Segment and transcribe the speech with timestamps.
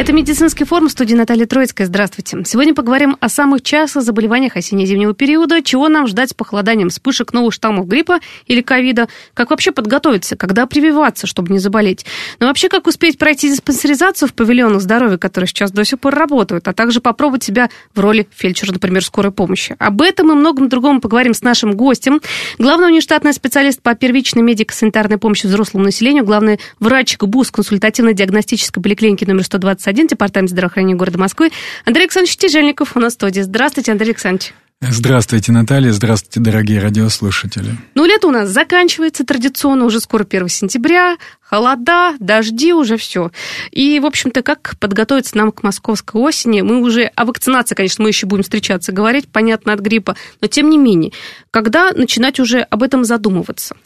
[0.00, 1.86] Это медицинский форум в студии Наталья Троицкая.
[1.86, 2.42] Здравствуйте.
[2.46, 7.52] Сегодня поговорим о самых частых заболеваниях осенне-зимнего периода, чего нам ждать с похолоданием вспышек новых
[7.52, 12.06] штаммов гриппа или ковида, как вообще подготовиться, когда прививаться, чтобы не заболеть.
[12.38, 16.66] Но вообще, как успеть пройти диспансеризацию в павильонах здоровья, которые сейчас до сих пор работают,
[16.66, 19.76] а также попробовать себя в роли фельдшера, например, скорой помощи.
[19.78, 22.22] Об этом и многом другом поговорим с нашим гостем.
[22.58, 29.44] Главный внештатный специалист по первичной медико-санитарной помощи взрослому населению, главный врач ГБУС консультативно-диагностической поликлиники номер
[29.44, 31.50] 121 1, Департамент здравоохранения города Москвы.
[31.84, 33.42] Андрей Александрович Тяжельников у нас в студии.
[33.42, 34.54] Здравствуйте, Андрей Александрович.
[34.82, 35.92] Здравствуйте, Наталья.
[35.92, 37.76] Здравствуйте, дорогие радиослушатели.
[37.94, 43.30] Ну, лето у нас заканчивается традиционно, уже скоро 1 сентября, холода, дожди, уже все.
[43.72, 46.62] И, в общем-то, как подготовиться нам к московской осени?
[46.62, 50.70] Мы уже о вакцинации, конечно, мы еще будем встречаться, говорить, понятно, от гриппа, но тем
[50.70, 51.12] не менее,
[51.50, 53.76] когда начинать уже об этом задумываться?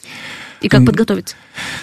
[0.65, 1.37] И как подготовиться?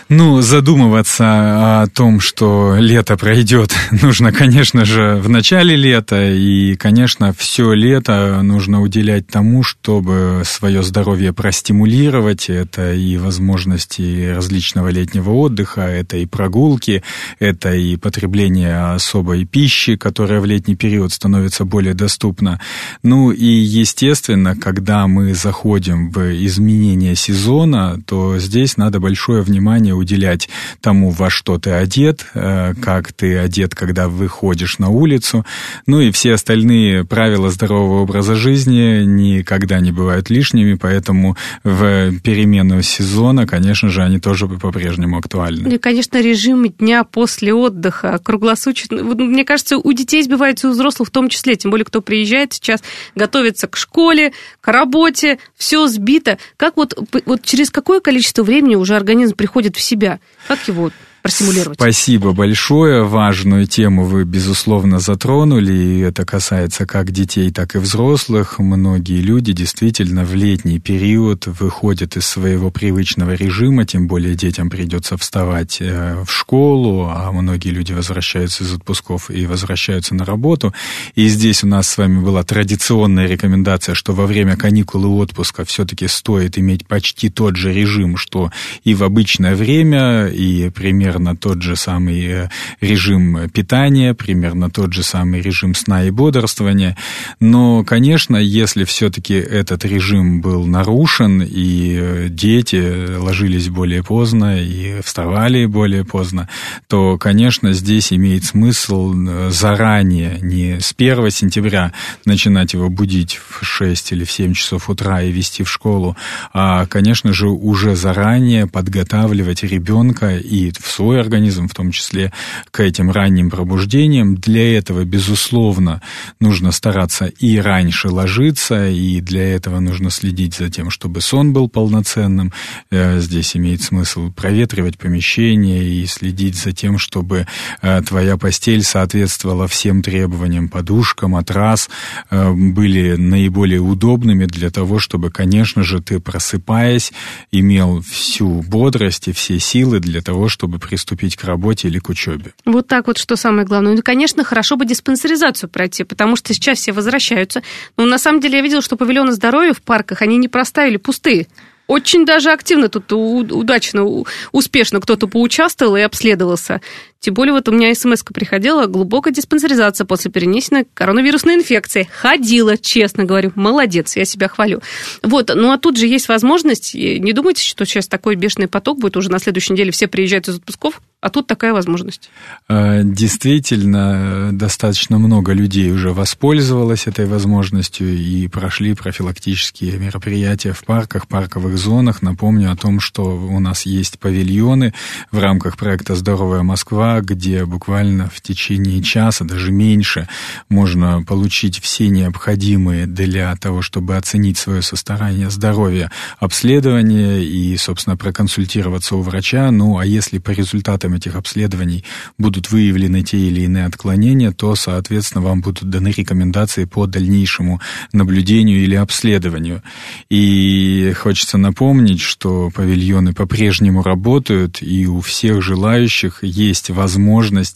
[0.10, 6.32] Ну, задумываться о том, что лето пройдет, нужно, конечно же, в начале лета.
[6.32, 12.50] И, конечно, все лето нужно уделять тому, чтобы свое здоровье простимулировать.
[12.50, 17.04] Это и возможности различного летнего отдыха, это и прогулки,
[17.38, 22.60] это и потребление особой пищи, которая в летний период становится более доступна.
[23.04, 30.50] Ну и, естественно, когда мы заходим в изменение сезона, то здесь надо большое внимание уделять
[30.82, 35.46] тому, во что ты одет, э, как ты одет, когда выходишь на улицу.
[35.86, 42.82] Ну и все остальные правила здорового образа жизни никогда не бывают лишними, поэтому в перемену
[42.82, 45.70] сезона, конечно же, они тоже по-прежнему актуальны.
[45.70, 49.04] Ну и, конечно, режим дня после отдыха, круглосуточно.
[49.04, 52.82] Мне кажется, у детей сбивается, у взрослых в том числе, тем более, кто приезжает сейчас,
[53.16, 56.38] готовится к школе, к работе, все сбито.
[56.58, 60.20] Как вот, вот через какое количество времени уже организм приходит в себя?
[60.48, 60.92] Как его
[61.22, 61.78] простимулировать.
[61.78, 63.04] Спасибо большое.
[63.04, 68.60] Важную тему вы, безусловно, затронули, и это касается как детей, так и взрослых.
[68.60, 75.18] Многие люди действительно в летний период выходят из своего привычного режима, тем более детям придется
[75.18, 80.74] вставать э, в школу, а многие люди возвращаются из отпусков и возвращаются на работу.
[81.16, 85.66] И здесь у нас с вами была традиционная рекомендация, что во время каникул и отпуска
[85.66, 88.52] все-таки стоит иметь почти тот же режим, что
[88.84, 92.50] и в обычное время, и примерно примерно тот же самый э,
[92.80, 96.96] режим питания, примерно тот же самый режим сна и бодрствования.
[97.42, 105.02] Но, конечно, если все-таки этот режим был нарушен, и э, дети ложились более поздно и
[105.02, 106.48] вставали более поздно,
[106.88, 111.92] то, конечно, здесь имеет смысл э, заранее, не с 1 сентября
[112.26, 116.16] начинать его будить в 6 или в 7 часов утра и вести в школу,
[116.54, 122.32] а, конечно же, уже заранее подготавливать ребенка и в свой организм, в том числе
[122.70, 124.36] к этим ранним пробуждениям.
[124.36, 126.00] Для этого, безусловно,
[126.40, 131.68] нужно стараться и раньше ложиться, и для этого нужно следить за тем, чтобы сон был
[131.70, 132.54] полноценным.
[132.92, 137.48] Э, здесь имеет смысл проветривать помещение и следить за тем, чтобы
[137.82, 141.90] э, твоя постель соответствовала всем требованиям подушка, матрас,
[142.30, 147.12] э, были наиболее удобными для того, чтобы, конечно же, ты, просыпаясь,
[147.52, 152.52] имел всю бодрость и все силы для того, чтобы приступить к работе или к учебе.
[152.66, 153.94] Вот так вот, что самое главное.
[153.96, 157.64] Ну, конечно, хорошо бы диспансеризацию пройти, потому что сейчас все возвращаются.
[157.96, 161.48] Но на самом деле я видела, что павильоны здоровья в парках, они не проставили пустые.
[161.88, 164.06] Очень даже активно тут удачно,
[164.52, 166.82] успешно кто-то поучаствовал и обследовался.
[167.22, 172.10] Тем более вот у меня смс приходила, глубокая диспансеризация после перенесенной коронавирусной инфекции.
[172.12, 174.82] Ходила, честно говорю, молодец, я себя хвалю.
[175.22, 179.18] Вот, ну а тут же есть возможность, не думайте, что сейчас такой бешеный поток будет,
[179.18, 182.32] уже на следующей неделе все приезжают из отпусков, а тут такая возможность.
[182.68, 191.28] Э, действительно, достаточно много людей уже воспользовалось этой возможностью и прошли профилактические мероприятия в парках,
[191.28, 192.24] парковых зонах.
[192.24, 194.96] Напомню о том, что у нас есть павильоны
[195.30, 200.30] в рамках проекта «Здоровая Москва», где буквально в течение часа, даже меньше,
[200.70, 206.10] можно получить все необходимые для того, чтобы оценить свое состояние здоровья,
[206.40, 209.70] обследование и, собственно, проконсультироваться у врача.
[209.72, 212.06] Ну, а если по результатам этих обследований
[212.38, 217.82] будут выявлены те или иные отклонения, то, соответственно, вам будут даны рекомендации по дальнейшему
[218.14, 219.84] наблюдению или обследованию.
[220.30, 227.01] И хочется напомнить, что павильоны по-прежнему работают, и у всех желающих есть возможность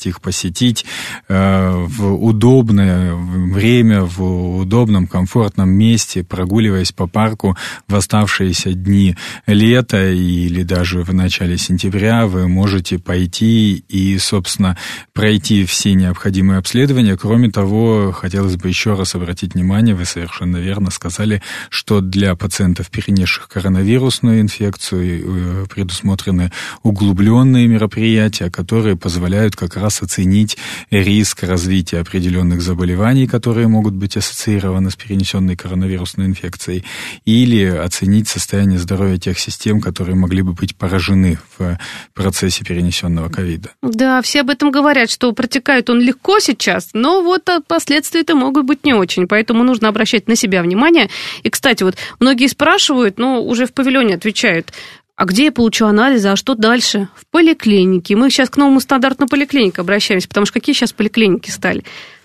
[0.05, 0.85] их посетить
[1.27, 7.57] э, в удобное время, в удобном, комфортном месте, прогуливаясь по парку
[7.87, 9.15] в оставшиеся дни
[9.47, 14.77] лета или даже в начале сентября, вы можете пойти и, собственно,
[15.13, 17.17] пройти все необходимые обследования.
[17.17, 22.89] Кроме того, хотелось бы еще раз обратить внимание, вы совершенно верно сказали, что для пациентов,
[22.89, 26.51] перенесших коронавирусную инфекцию, э, предусмотрены
[26.83, 29.14] углубленные мероприятия, которые позволяют
[29.55, 30.57] как раз оценить
[30.91, 36.85] риск развития определенных заболеваний, которые могут быть ассоциированы с перенесенной коронавирусной инфекцией,
[37.25, 41.79] или оценить состояние здоровья тех систем, которые могли бы быть поражены в
[42.13, 43.69] процессе перенесенного ковида.
[43.81, 48.85] Да, все об этом говорят, что протекает он легко сейчас, но вот последствия-то могут быть
[48.85, 51.09] не очень, поэтому нужно обращать на себя внимание.
[51.43, 54.73] И, кстати, вот многие спрашивают, но уже в павильоне отвечают,
[55.15, 57.07] а где я получу анализы, а что дальше?
[57.15, 58.15] В поликлинике.
[58.15, 61.83] Мы сейчас к новому стандарту на поликлинику обращаемся, потому что какие сейчас поликлиники стали?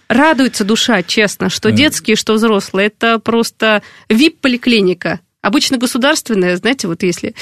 [0.08, 2.88] Радуется душа, честно, что детские, что взрослые.
[2.88, 5.20] Это просто вип-поликлиника.
[5.40, 7.36] Обычно государственная, знаете, вот если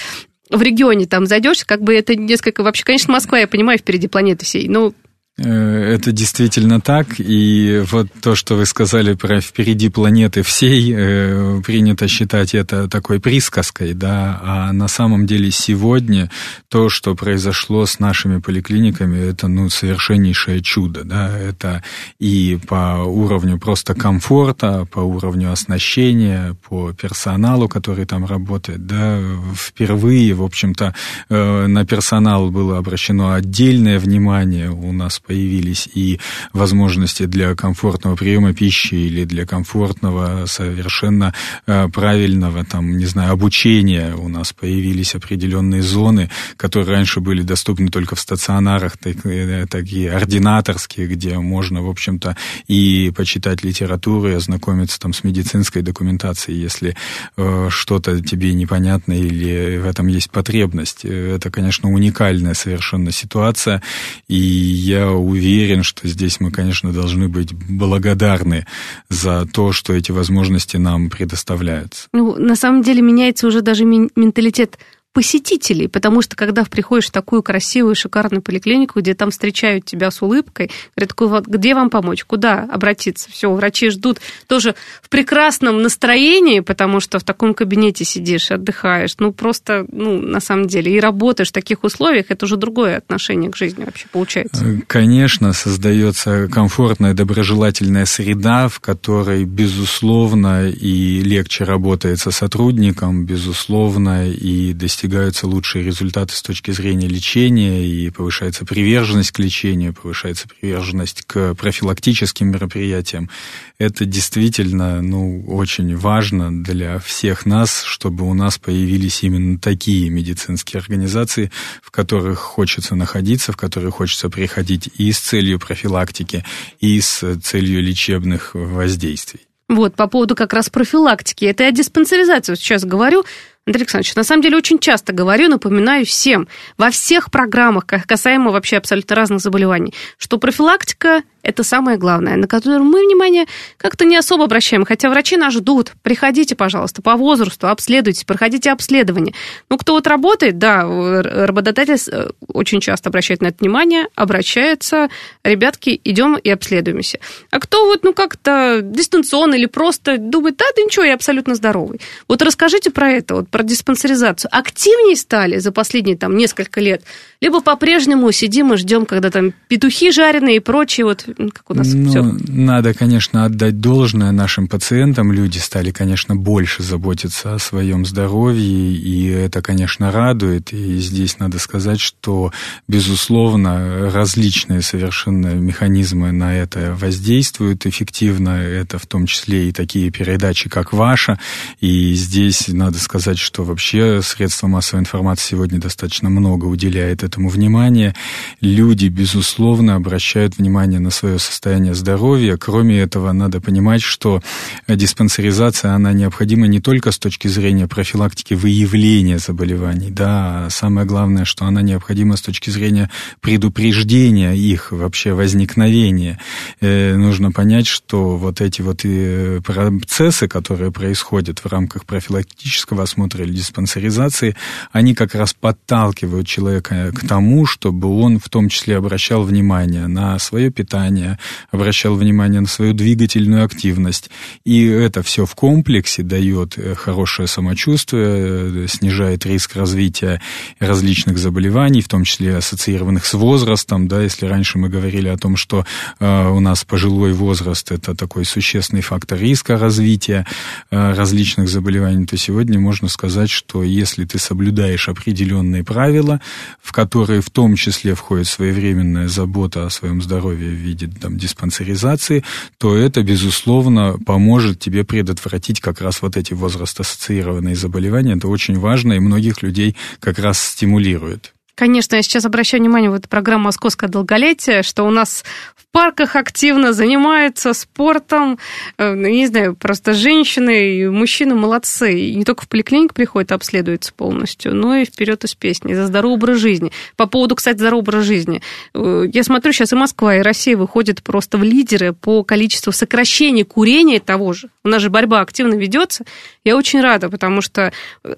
[0.51, 2.63] в регионе там зайдешь, как бы это несколько...
[2.63, 4.93] Вообще, конечно, Москва, я понимаю, впереди планеты всей, но
[5.39, 12.09] это действительно так, и вот то, что вы сказали про впереди планеты всей, э, принято
[12.09, 16.29] считать это такой присказкой, да, а на самом деле сегодня
[16.69, 21.85] то, что произошло с нашими поликлиниками, это, ну, совершеннейшее чудо, да, это
[22.19, 29.21] и по уровню просто комфорта, по уровню оснащения, по персоналу, который там работает, да,
[29.55, 30.95] впервые, в общем-то,
[31.29, 34.71] э, на персонал было обращено отдельное внимание.
[34.71, 36.19] У нас появились и
[36.55, 41.35] возможности для комфортного приема пищи или для комфортного, совершенно
[41.67, 44.15] э, правильного, там, не знаю, обучения.
[44.15, 51.07] У нас появились определенные зоны, которые раньше были доступны только в стационарах, такие, такие ординаторские,
[51.07, 52.37] где можно, в общем-то,
[52.67, 56.97] и почитать литературу, и ознакомиться там с медицинской документацией, если
[57.37, 61.05] э, что-то тебе непонятно или в этом есть потребность.
[61.05, 63.83] Это, конечно, уникальная совершенно ситуация,
[64.27, 68.67] и я уверен, что здесь мы, конечно, должны быть благодарны
[69.09, 72.09] за то, что эти возможности нам предоставляются.
[72.13, 74.79] Ну, на самом деле меняется уже даже менталитет
[75.19, 80.23] посетителей, потому что когда приходишь в такую красивую, шикарную поликлинику, где там встречают тебя с
[80.23, 87.01] улыбкой, говорят, где вам помочь, куда обратиться, все, врачи ждут тоже в прекрасном настроении, потому
[87.01, 91.53] что в таком кабинете сидишь, отдыхаешь, ну просто, ну, на самом деле, и работаешь в
[91.53, 94.65] таких условиях, это уже другое отношение к жизни вообще получается.
[94.65, 104.73] Э, конечно, создается комфортная, доброжелательная среда, в которой, безусловно, и легче работает сотрудником, безусловно, и
[104.75, 111.23] достигается достигаются лучшие результаты с точки зрения лечения, и повышается приверженность к лечению, повышается приверженность
[111.23, 113.31] к профилактическим мероприятиям.
[113.79, 120.81] Это действительно ну, очень важно для всех нас, чтобы у нас появились именно такие медицинские
[120.81, 121.51] организации,
[121.83, 126.45] в которых хочется находиться, в которые хочется приходить и с целью профилактики,
[126.81, 129.49] и с целью лечебных воздействий.
[129.69, 131.45] Вот, по поводу как раз профилактики.
[131.45, 133.25] Это я диспансеризацию сейчас говорю.
[133.69, 136.49] Андрей Александрович, на самом деле очень часто говорю, напоминаю всем,
[136.79, 142.81] во всех программах, касаемо вообще абсолютно разных заболеваний, что профилактика это самое главное, на которое
[142.81, 143.47] мы внимание
[143.79, 145.93] как-то не особо обращаем, хотя врачи нас ждут.
[146.03, 149.35] Приходите, пожалуйста, по возрасту, обследуйтесь, проходите обследование.
[149.71, 155.09] Ну, кто вот работает, да, работодатель э, очень часто обращает на это внимание, обращается,
[155.43, 157.19] ребятки, идем и обследуемся.
[157.51, 162.01] А кто вот, ну, как-то дистанционно или просто думает, да, да ничего, я абсолютно здоровый.
[162.29, 164.49] Вот расскажите про это, вот про диспансеризацию.
[164.53, 167.03] Активнее стали за последние там несколько лет?
[167.41, 171.93] Либо по-прежнему сидим и ждем, когда там петухи жареные и прочие вот как у нас
[171.93, 172.23] ну, все?
[172.23, 175.33] Надо, конечно, отдать должное нашим пациентам.
[175.33, 180.73] Люди стали, конечно, больше заботиться о своем здоровье, и это, конечно, радует.
[180.73, 182.53] И здесь надо сказать, что,
[182.87, 188.51] безусловно, различные совершенно механизмы на это воздействуют эффективно.
[188.51, 191.41] Это в том числе и такие передачи, как ваша.
[191.81, 198.15] И здесь надо сказать, что вообще средства массовой информации сегодня достаточно много уделяет этому внимания.
[198.61, 202.59] Люди, безусловно, обращают внимание на свое состояние здоровья.
[202.59, 204.43] Кроме этого, надо понимать, что
[204.87, 211.47] диспансеризация, она необходима не только с точки зрения профилактики выявления заболеваний, да, а самое главное,
[211.47, 216.39] что она необходима с точки зрения предупреждения их вообще возникновения.
[216.83, 223.38] Э, нужно понять, что вот эти вот э, процессы, которые происходят в рамках профилактического осмотра
[223.43, 224.57] или диспансеризации,
[224.93, 230.39] они как раз подталкивают человека к тому, чтобы он в том числе обращал внимание на
[230.39, 231.39] свое питание,
[231.71, 234.31] обращал внимание на свою двигательную активность.
[234.65, 240.41] И это все в комплексе дает э, хорошее самочувствие, э, снижает риск развития
[240.79, 244.09] различных заболеваний, в том числе ассоциированных с возрастом.
[244.09, 245.85] Да, если раньше мы говорили о том, что
[246.21, 250.47] э, у нас пожилой возраст это такой существенный фактор риска развития
[250.91, 256.41] э, различных заболеваний, то сегодня можно сказать, что если ты соблюдаешь определенные правила,
[256.81, 262.45] в которые в том числе входит своевременная забота о своем здоровье в виде там, диспансеризации,
[262.79, 268.37] то это, безусловно, поможет тебе предотвратить как раз вот эти возраст-ассоциированные заболевания.
[268.37, 271.55] Это очень важно, и многих людей как раз стимулирует.
[271.75, 275.45] Конечно, я сейчас обращаю внимание, вот программа «Московское долголетие», что у нас
[275.77, 278.61] в парках активно занимаются спортом,
[278.99, 282.17] э, ну, не знаю, просто женщины и мужчины молодцы.
[282.17, 286.37] И не только в поликлинику приходят, обследуются полностью, но и вперед из песни, за здоровый
[286.37, 286.93] образ жизни.
[287.17, 288.63] По поводу, кстати, здорового образа жизни.
[288.95, 293.65] Э, я смотрю, сейчас и Москва, и Россия выходят просто в лидеры по количеству сокращения
[293.65, 294.69] курения того же.
[294.85, 296.25] У нас же борьба активно ведется.
[296.65, 297.93] Я очень рада, потому что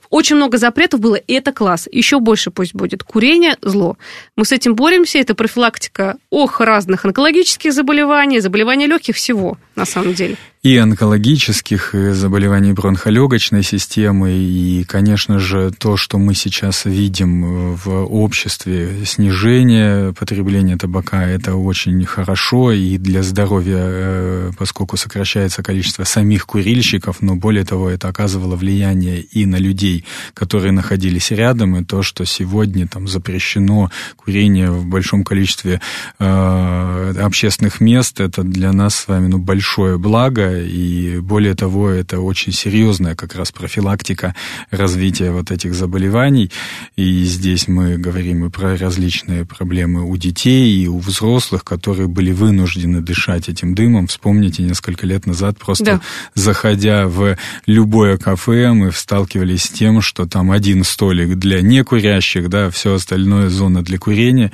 [0.09, 1.88] очень много запретов было, и это класс.
[1.93, 3.02] Еще больше пусть будет.
[3.02, 3.99] Курение– зло.
[4.35, 10.14] Мы с этим боремся, это профилактика ох разных онкологических заболеваний, заболеваний легких, всего на самом
[10.14, 10.37] деле.
[10.62, 18.04] И онкологических и заболеваний бронхолегочной системы, и, конечно же, то, что мы сейчас видим в
[18.04, 26.45] обществе, снижение потребления табака, это очень хорошо и для здоровья, э, поскольку сокращается количество самих
[26.45, 30.04] курильщиков, но более того, это оказывало влияние и на людей,
[30.35, 35.80] которые находились рядом, и то, что сегодня там запрещено курение в большом количестве
[36.19, 42.19] э, общественных мест, это для нас с вами ну, большое благо, и более того, это
[42.19, 44.35] очень серьезная как раз профилактика
[44.73, 46.51] развития вот этих заболеваний,
[46.97, 52.33] и здесь мы говорим и про различные проблемы у детей и у взрослых, которые были
[52.33, 54.09] вынуждены дышать этим дымом.
[54.09, 56.01] Вспомните, несколько лет назад просто да.
[56.35, 62.71] заходя в любое кафе, мы сталкивались с тем, что там один столик для некурящих, да,
[62.71, 64.51] все остальное зона для курения.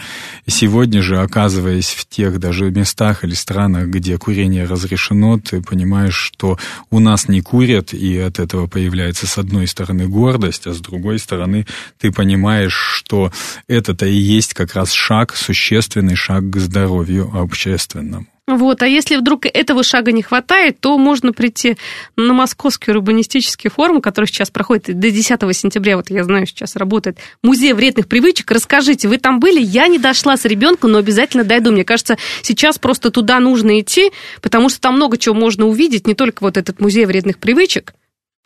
[0.46, 6.58] Сегодня же, оказываясь в тех даже местах или странах, где курение разрешено, ты понимаешь, что
[6.90, 11.18] у нас не курят, и от этого появляется с одной стороны гордость, а с другой
[11.18, 11.66] стороны
[11.98, 13.32] ты понимаешь, что
[13.68, 18.26] это-то и есть как раз шаг, существенный шаг к здоровью общественному.
[18.48, 21.76] Вот, а если вдруг этого шага не хватает, то можно прийти
[22.14, 27.18] на Московский урбанистический форум, который сейчас проходит до 10 сентября, вот я знаю, сейчас работает
[27.42, 28.48] музей вредных привычек.
[28.52, 29.60] Расскажите, вы там были?
[29.60, 31.72] Я не дошла с ребенком, но обязательно дойду.
[31.72, 36.14] Мне кажется, сейчас просто туда нужно идти, потому что там много чего можно увидеть, не
[36.14, 37.94] только вот этот музей вредных привычек,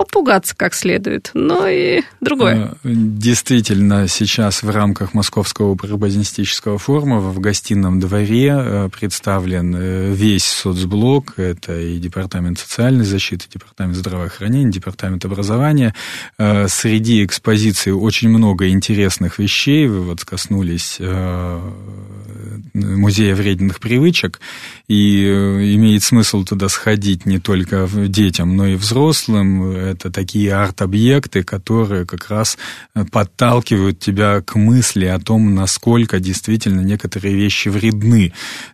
[0.00, 2.72] попугаться как следует, но и другое.
[2.72, 10.46] Э, действительно, сейчас в рамках Московского урбанистического форума в гостином дворе э, представлен э, весь
[10.46, 11.34] соцблок.
[11.36, 15.94] Это и Департамент социальной защиты, Департамент здравоохранения, Департамент образования.
[16.38, 19.86] Среди экспозиции очень много интересных вещей.
[19.86, 20.98] Вы вот коснулись
[22.72, 24.40] музея вредных привычек,
[24.88, 25.24] и
[25.74, 32.28] имеет смысл туда сходить не только детям, но и взрослым это такие арт-объекты, которые как
[32.28, 32.58] раз
[32.94, 38.32] э, подталкивают тебя к мысли о том, насколько действительно некоторые вещи вредны.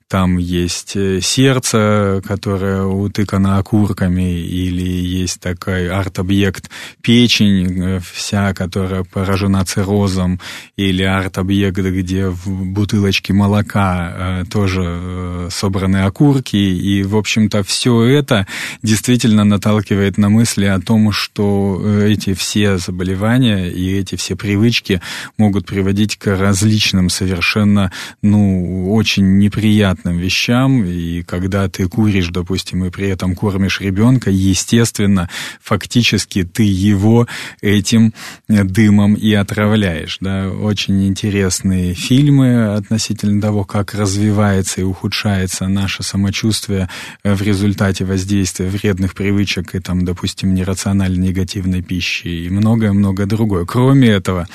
[0.08, 4.82] Там есть э, сердце, которое утыкано окурками, или
[5.26, 6.70] есть такой арт-объект
[7.02, 10.40] печень э, вся, которая поражена циррозом,
[10.76, 18.46] или арт-объект, где в бутылочке молока тоже собраны окурки, и, в общем-то, все это
[18.82, 25.00] действительно наталкивает на мысли о том, что э, эти все заболевания и эти все привычки
[25.38, 27.90] могут приводить к различным совершенно,
[28.22, 30.84] ну, очень неприятным вещам.
[30.84, 35.15] И когда ты куришь, допустим, и при этом кормишь ребенка, естественно,
[35.62, 37.26] фактически ты его
[37.60, 38.12] этим
[38.48, 40.18] дымом и отравляешь.
[40.20, 40.48] Да?
[40.48, 46.88] Очень интересные фильмы относительно того, как развивается и ухудшается наше самочувствие
[47.24, 53.64] в результате воздействия вредных привычек и, там, допустим, нерациональной негативной пищи и многое-многое другое.
[53.64, 54.46] Кроме этого,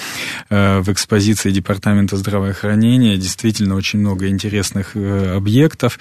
[0.49, 5.99] в экспозиции Департамента здравоохранения действительно очень много интересных объектов.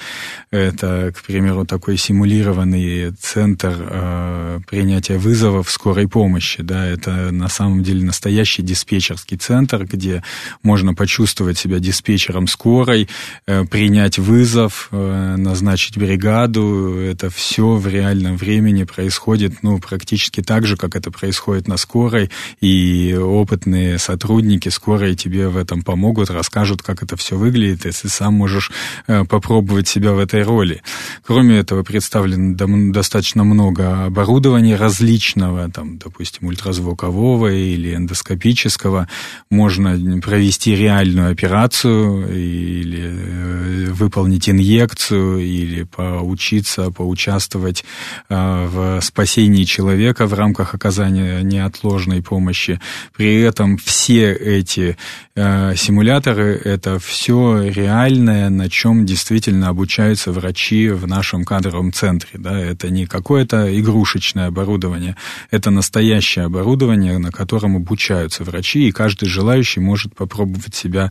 [0.50, 6.62] Это, к примеру, такой симулированный центр принятия вызовов скорой помощи.
[6.62, 10.22] Да, это на самом деле настоящий диспетчерский центр, где
[10.62, 13.08] можно почувствовать себя диспетчером скорой,
[13.46, 16.98] э, принять вызов, э, назначить бригаду.
[16.98, 22.30] Это все в реальном времени происходит ну, практически так же, как это происходит на скорой.
[22.60, 28.34] И опытные сотрудники скорой тебе в этом помогут, расскажут, как это все выглядит, если сам
[28.34, 28.70] можешь
[29.06, 30.82] э, попробовать себя в этой роли.
[31.24, 32.56] Кроме этого, представлено
[32.92, 34.39] достаточно много оборудования
[34.74, 39.08] различного, там, допустим, ультразвукового или эндоскопического.
[39.50, 47.84] Можно провести реальную операцию или э, выполнить инъекцию или поучиться, поучаствовать
[48.28, 52.80] э, в спасении человека в рамках оказания неотложной помощи.
[53.16, 54.96] При этом все эти
[55.36, 62.30] э, симуляторы— это все реальное, на чем действительно обучаются врачи в нашем кадровом центре.
[62.34, 62.58] Да?
[62.58, 65.16] Это не какое-то игрушечное оборудование,
[65.50, 71.10] это настоящее оборудование, на котором обучаются врачи, и каждый желающий может попробовать себя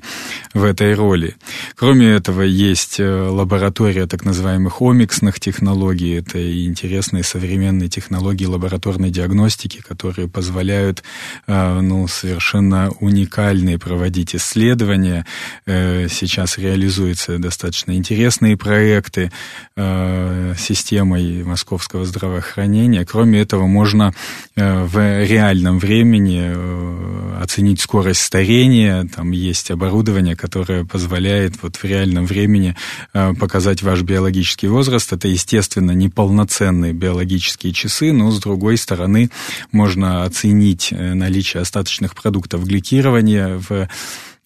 [0.53, 1.35] в этой роли.
[1.75, 6.17] Кроме этого, есть э, лаборатория так называемых омиксных технологий.
[6.19, 11.03] Это интересные современные технологии лабораторной диагностики, которые позволяют
[11.47, 15.25] э, ну, совершенно уникальные проводить исследования.
[15.65, 19.31] Э, сейчас реализуются достаточно интересные проекты
[19.75, 22.98] системой московского здравоохранения.
[23.05, 24.13] Кроме этого, можно
[24.55, 29.07] в реальном времени оценить скорость старения.
[29.15, 32.75] Там есть оборудование, которое позволяет вот в реальном времени
[33.13, 35.13] э, показать ваш биологический возраст.
[35.13, 39.29] Это, естественно, неполноценные биологические часы, но, с другой стороны,
[39.71, 43.87] можно оценить э, наличие остаточных продуктов гликирования в Э,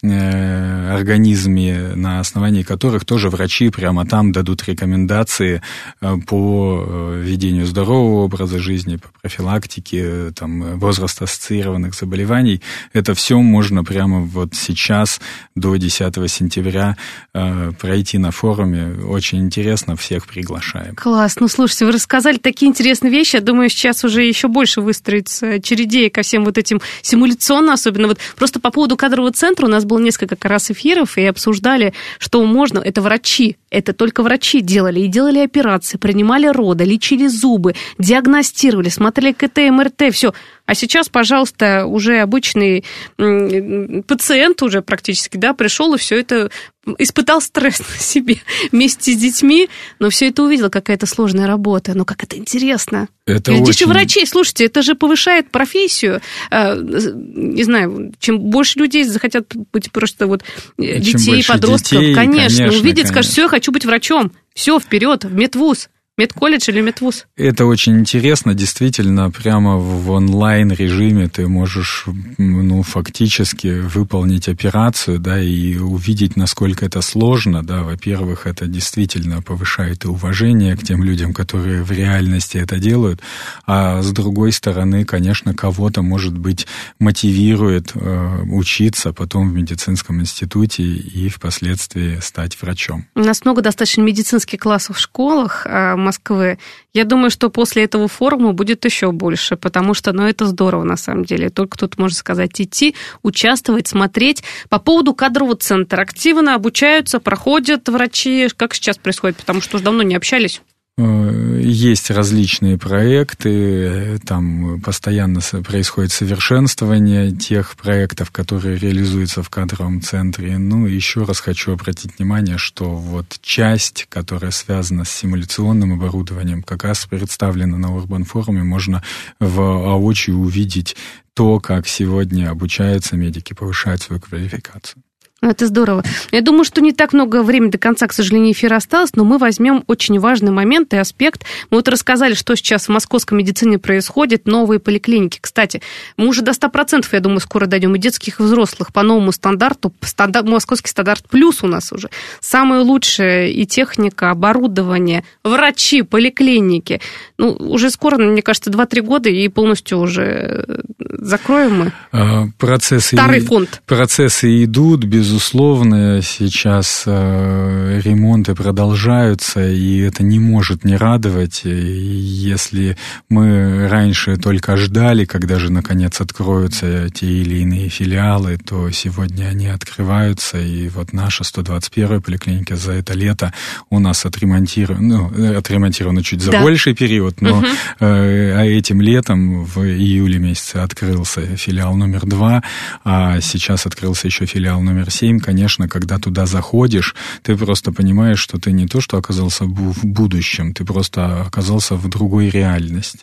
[0.04, 5.62] организме, на основании которых тоже врачи прямо там дадут рекомендации
[6.02, 12.62] э, по э, ведению здорового образа жизни, по профилактике там, возраст-ассоциированных заболеваний.
[12.92, 15.22] Это все можно прямо вот сейчас,
[15.56, 16.98] до 10 сентября,
[17.32, 19.06] пройти на форуме.
[19.06, 20.96] Очень интересно, всех приглашаем.
[20.96, 21.38] Класс.
[21.40, 23.36] Ну, слушайте, вы рассказали такие интересные вещи.
[23.36, 28.20] Я думаю, сейчас уже еще больше выстроится чередей ко всем вот этим симуляционно, особенно вот
[28.36, 31.94] просто по поводу кадрового центра у нас был было несколько как раз эфиров, и обсуждали,
[32.18, 37.76] что можно, это врачи, это только врачи делали, и делали операции, принимали роды, лечили зубы,
[38.00, 40.34] диагностировали, смотрели КТ, МРТ, все.
[40.66, 42.86] А сейчас, пожалуйста, уже обычный
[43.18, 46.50] пациент уже практически, да, пришел и все это
[46.98, 48.38] испытал стресс на себе
[48.72, 49.70] вместе с детьми,
[50.00, 53.08] но все это увидел, какая-то сложная работа, но как это интересно.
[53.26, 53.88] Это Глядишь, очень...
[53.88, 56.22] врачей, слушайте, это же повышает профессию.
[56.52, 60.44] А, не знаю, чем больше людей захотят быть просто вот
[60.78, 65.24] э, детей, подростков, детей, конечно, конечно, увидят, скажут, все, я хочу быть врачом, все, вперед,
[65.24, 65.90] в медвуз.
[66.16, 67.26] Медколледж или медвуз?
[67.36, 72.06] Это очень интересно, действительно, прямо в онлайн-режиме ты можешь,
[72.38, 80.06] ну, фактически выполнить операцию, да, и увидеть, насколько это сложно, да, во-первых, это действительно повышает
[80.06, 83.20] и уважение к тем людям, которые в реальности это делают,
[83.66, 86.68] а с другой стороны, конечно, кого-то, может быть,
[87.00, 93.08] мотивирует э, учиться потом в медицинском институте и впоследствии стать врачом.
[93.16, 96.60] У нас много достаточно медицинских классов в школах, а Москвы.
[96.94, 100.98] Я думаю, что после этого форума будет еще больше, потому что, ну, это здорово на
[100.98, 101.50] самом деле.
[101.50, 104.44] Только тут можно сказать идти, участвовать, смотреть.
[104.70, 108.48] По поводу кадрового центра активно обучаются, проходят врачи.
[108.56, 109.38] Как сейчас происходит?
[109.38, 110.62] Потому что уже давно не общались.
[110.96, 120.60] Есть различные проекты, там постоянно происходит совершенствование тех проектов, которые реализуются в кадровом центре.
[120.60, 126.84] Ну, еще раз хочу обратить внимание, что вот часть, которая связана с симуляционным оборудованием, как
[126.84, 129.02] раз представлена на Урбан форуме, можно
[129.40, 130.96] воочию увидеть
[131.34, 135.03] то, как сегодня обучаются медики, повышают свою квалификацию.
[135.44, 136.04] Это здорово.
[136.32, 139.38] Я думаю, что не так много времени до конца, к сожалению, эфира осталось, но мы
[139.38, 141.44] возьмем очень важный момент и аспект.
[141.70, 145.40] Мы вот рассказали, что сейчас в московской медицине происходит, новые поликлиники.
[145.42, 145.82] Кстати,
[146.16, 149.94] мы уже до 100%, я думаю, скоро дойдем и детских, и взрослых по новому стандарту.
[150.02, 152.10] Стандарт, московский стандарт плюс у нас уже.
[152.40, 157.02] Самое лучшее и техника, оборудование, врачи, поликлиники.
[157.38, 160.84] Ну, уже скоро, мне кажется, 2-3 года и полностью уже
[161.24, 161.92] закроем мы?
[162.12, 163.82] А, процессы, Старый фонд.
[163.86, 166.22] Процессы идут, безусловно.
[166.22, 171.62] Сейчас э, ремонты продолжаются, и это не может не радовать.
[171.64, 172.98] Если
[173.30, 179.68] мы раньше только ждали, когда же наконец откроются те или иные филиалы, то сегодня они
[179.68, 180.60] открываются.
[180.60, 183.54] И вот наша 121-я поликлиника за это лето
[183.90, 186.62] у нас отремонтирована, ну, отремонтирована чуть за да.
[186.62, 187.68] больший период, но угу.
[188.00, 190.78] а этим летом в июле месяце
[191.14, 192.64] открылся филиал номер два,
[193.04, 195.40] а сейчас открылся еще филиал номер семь.
[195.40, 200.74] Конечно, когда туда заходишь, ты просто понимаешь, что ты не то, что оказался в будущем,
[200.74, 203.20] ты просто оказался в другой реальности.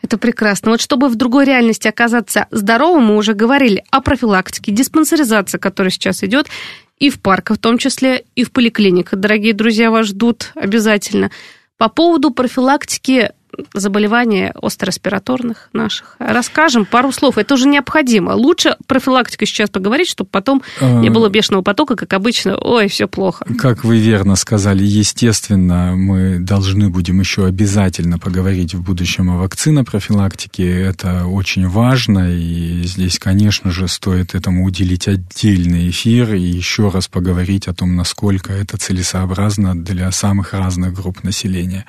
[0.00, 0.70] Это прекрасно.
[0.70, 6.22] Вот чтобы в другой реальности оказаться здоровым, мы уже говорили о профилактике, диспансеризации, которая сейчас
[6.22, 6.46] идет,
[6.98, 9.18] и в парках в том числе, и в поликлиниках.
[9.18, 11.30] Дорогие друзья, вас ждут обязательно.
[11.76, 13.32] По поводу профилактики
[13.72, 16.16] заболевания острореспираторных наших.
[16.18, 17.38] Расскажем пару слов.
[17.38, 18.30] Это уже необходимо.
[18.30, 22.56] Лучше профилактику сейчас поговорить, чтобы потом не было бешеного потока, как обычно.
[22.56, 23.44] Ой, все плохо.
[23.58, 29.84] Как вы верно сказали, естественно, мы должны будем еще обязательно поговорить в будущем о вакцино
[29.84, 30.82] профилактике.
[30.82, 37.08] Это очень важно, и здесь, конечно же, стоит этому уделить отдельный эфир и еще раз
[37.08, 41.84] поговорить о том, насколько это целесообразно для самых разных групп населения.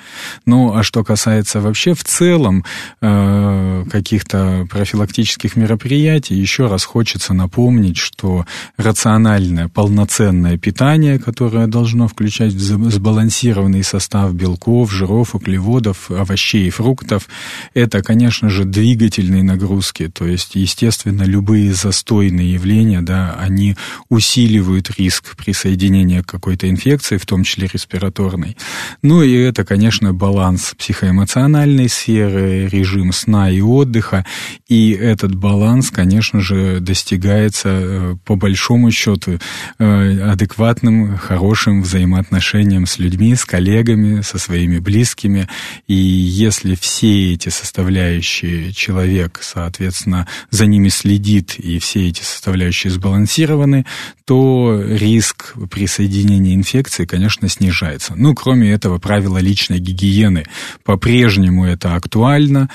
[0.45, 2.63] Ну, а что касается касается вообще в целом
[3.02, 8.46] э, каких-то профилактических мероприятий, еще раз хочется напомнить, что
[8.78, 17.28] рациональное, полноценное питание, которое должно включать сбалансированный состав белков, жиров, углеводов, овощей и фруктов,
[17.74, 23.76] это, конечно же, двигательные нагрузки, то есть, естественно, любые застойные явления, да, они
[24.10, 28.58] усиливают риск присоединения к какой-то инфекции, в том числе респираторной.
[29.02, 34.26] Ну и это, конечно, баланс психоэмоциональный эмоциональной сферы, режим сна и отдыха.
[34.68, 39.40] И этот баланс, конечно же, достигается э, по большому счету
[39.80, 45.48] э, адекватным, хорошим взаимоотношением с людьми, с коллегами, со своими близкими.
[45.88, 53.86] И если все эти составляющие человек, соответственно, за ними следит, и все эти составляющие сбалансированы,
[54.26, 58.14] то риск присоединения инфекции, конечно, снижается.
[58.18, 60.44] Ну, кроме этого, правила личной гигиены
[60.84, 62.69] по-прежнему по-прежнему это актуально.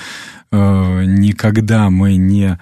[0.51, 2.57] Э, никогда мы не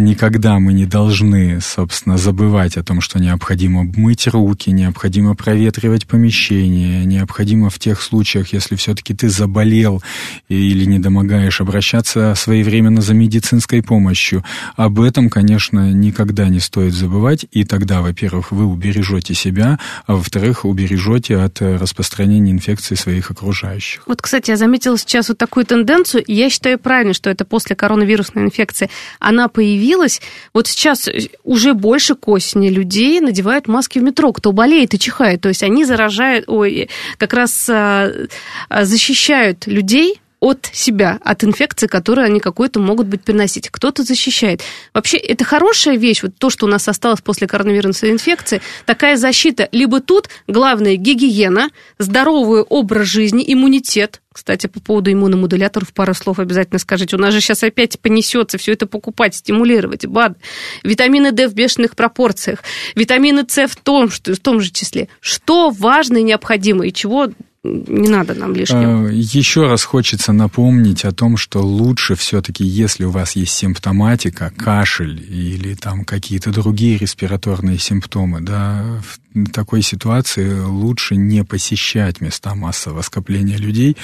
[0.00, 7.04] никогда мы не должны, собственно, забывать о том, что необходимо мыть руки, необходимо проветривать помещение,
[7.04, 10.02] необходимо в тех случаях, если все-таки ты заболел
[10.48, 14.44] или не домогаешь, обращаться своевременно за медицинской помощью.
[14.76, 20.64] Об этом, конечно, никогда не стоит забывать, и тогда, во-первых, вы убережете себя, а во-вторых,
[20.64, 24.02] убережете от распространения инфекции своих окружающих.
[24.06, 27.76] Вот, кстати, я заметила сейчас вот такую тенденцию, и я считаю правильно, что это после
[27.76, 28.88] коронавирусной инфекции.
[29.18, 30.20] Она появилась появилось.
[30.54, 31.08] Вот сейчас
[31.44, 35.40] уже больше к осени людей надевают маски в метро, кто болеет и чихает.
[35.40, 38.12] То есть они заражают, ой, как раз а,
[38.68, 43.68] а, защищают людей от себя, от инфекции, которые они какой-то могут быть переносить.
[43.70, 44.62] Кто-то защищает.
[44.94, 49.68] Вообще, это хорошая вещь, вот то, что у нас осталось после коронавирусной инфекции, такая защита.
[49.72, 56.78] Либо тут главное гигиена, здоровый образ жизни, иммунитет, кстати, по поводу иммуномодуляторов пару слов обязательно
[56.78, 57.16] скажите.
[57.16, 60.06] У нас же сейчас опять понесется все это покупать, стимулировать.
[60.06, 60.38] БАД,
[60.84, 62.62] витамины D в бешеных пропорциях,
[62.94, 65.08] витамины С в том, что, в том же числе.
[65.20, 67.28] Что важно и необходимо, и чего
[67.62, 69.08] не надо нам лишнего.
[69.08, 74.50] А, Еще раз хочется напомнить о том, что лучше все-таки, если у вас есть симптоматика,
[74.56, 79.20] кашель или там какие-то другие респираторные симптомы, да, в
[79.52, 83.96] такой ситуации лучше не посещать места массового скопления людей.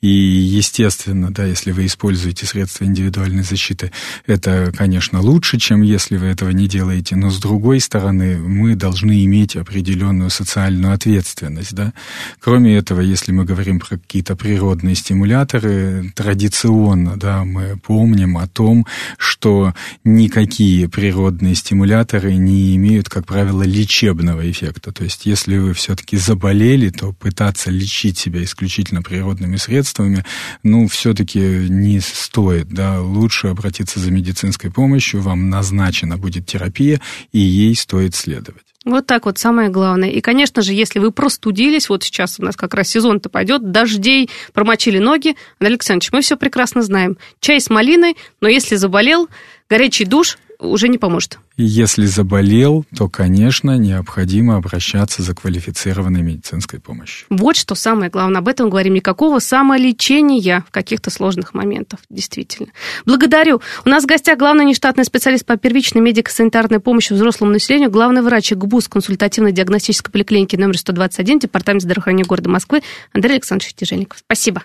[0.00, 3.90] И, естественно, да, если вы используете средства индивидуальной защиты,
[4.26, 7.16] это, конечно, лучше, чем если вы этого не делаете.
[7.16, 11.74] Но, с другой стороны, мы должны иметь определенную социальную ответственность.
[11.74, 11.92] Да?
[12.40, 18.86] Кроме этого, если мы говорим про какие-то природные стимуляторы, традиционно да, мы помним о том,
[19.16, 24.92] что никакие природные стимуляторы не имеют, как правило, лечебного эффекта.
[24.92, 30.24] То есть, если вы все-таки заболели, то пытаться лечить себя исключительно природными средствами,
[30.62, 37.00] ну, все-таки не стоит, да, лучше обратиться за медицинской помощью, вам назначена будет терапия,
[37.32, 38.62] и ей стоит следовать.
[38.88, 40.08] Вот так вот, самое главное.
[40.08, 44.30] И, конечно же, если вы простудились, вот сейчас у нас как раз сезон-то пойдет, дождей,
[44.54, 47.18] промочили ноги, Андрей Александрович, мы все прекрасно знаем.
[47.38, 49.28] Чай с малиной, но если заболел,
[49.68, 51.38] горячий душ, уже не поможет.
[51.56, 57.26] Если заболел, то, конечно, необходимо обращаться за квалифицированной медицинской помощью.
[57.30, 58.40] Вот что самое главное.
[58.40, 58.94] Об этом говорим.
[58.94, 62.00] Никакого самолечения в каких-то сложных моментах.
[62.10, 62.70] Действительно.
[63.06, 63.60] Благодарю.
[63.84, 68.52] У нас в гостях главный нештатный специалист по первичной медико-санитарной помощи взрослому населению, главный врач
[68.52, 74.18] ГБУС консультативно-диагностической поликлиники номер 121, Департамент здравоохранения города Москвы Андрей Александрович Тяжельников.
[74.18, 74.64] Спасибо.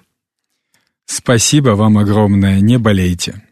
[1.06, 2.62] Спасибо вам огромное.
[2.62, 3.44] Не болейте.